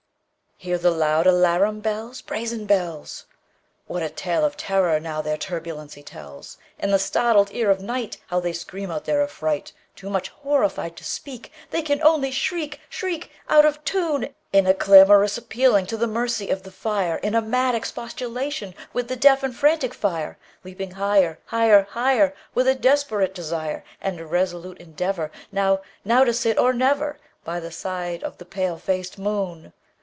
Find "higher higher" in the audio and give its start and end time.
20.91-21.87, 21.47-22.35